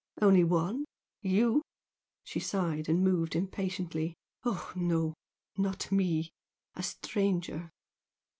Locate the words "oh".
4.43-4.73